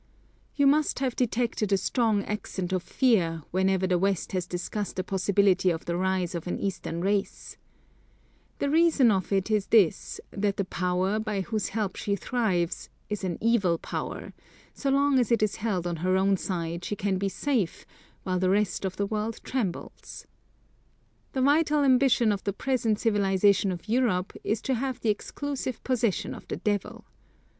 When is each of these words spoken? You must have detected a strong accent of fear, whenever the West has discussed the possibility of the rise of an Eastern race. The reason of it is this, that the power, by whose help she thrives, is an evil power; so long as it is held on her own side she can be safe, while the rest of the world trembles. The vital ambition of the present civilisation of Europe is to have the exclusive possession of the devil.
You 0.55 0.65
must 0.65 0.97
have 0.97 1.15
detected 1.15 1.71
a 1.71 1.77
strong 1.77 2.23
accent 2.23 2.73
of 2.73 2.81
fear, 2.81 3.43
whenever 3.51 3.85
the 3.85 3.99
West 3.99 4.31
has 4.31 4.47
discussed 4.47 4.95
the 4.95 5.03
possibility 5.03 5.69
of 5.69 5.85
the 5.85 5.95
rise 5.95 6.33
of 6.33 6.47
an 6.47 6.59
Eastern 6.59 7.01
race. 7.01 7.55
The 8.57 8.71
reason 8.71 9.11
of 9.11 9.31
it 9.31 9.51
is 9.51 9.67
this, 9.67 10.19
that 10.31 10.57
the 10.57 10.65
power, 10.65 11.19
by 11.19 11.41
whose 11.41 11.67
help 11.69 11.97
she 11.97 12.15
thrives, 12.15 12.89
is 13.09 13.23
an 13.23 13.37
evil 13.39 13.77
power; 13.77 14.33
so 14.73 14.89
long 14.89 15.19
as 15.19 15.31
it 15.31 15.43
is 15.43 15.57
held 15.57 15.85
on 15.85 15.97
her 15.97 16.17
own 16.17 16.35
side 16.35 16.83
she 16.83 16.95
can 16.95 17.19
be 17.19 17.29
safe, 17.29 17.85
while 18.23 18.39
the 18.39 18.49
rest 18.49 18.85
of 18.85 18.95
the 18.97 19.05
world 19.05 19.39
trembles. 19.43 20.25
The 21.33 21.43
vital 21.43 21.83
ambition 21.83 22.31
of 22.31 22.43
the 22.43 22.53
present 22.53 22.97
civilisation 22.99 23.71
of 23.71 23.87
Europe 23.87 24.33
is 24.43 24.63
to 24.63 24.73
have 24.73 24.99
the 24.99 25.09
exclusive 25.11 25.83
possession 25.83 26.33
of 26.33 26.47
the 26.47 26.57
devil. 26.57 27.05